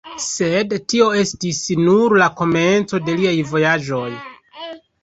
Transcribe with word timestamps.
Sed 0.27 0.71
tio 0.93 1.09
estis 1.25 1.59
nur 1.83 2.17
la 2.23 2.31
komenco 2.41 3.05
de 3.11 3.19
liaj 3.21 3.39
vojaĝoj. 3.53 4.07